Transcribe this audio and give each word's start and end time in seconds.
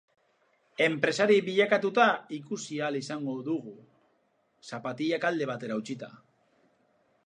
Enpresari 0.85 1.35
bilakatuta 1.49 2.07
ikusi 2.39 2.79
ahal 2.87 2.99
izango 3.03 3.37
dugu, 3.51 3.77
zapatilak 4.73 5.33
alde 5.33 5.51
batera 5.55 5.83
utzita. 5.85 6.13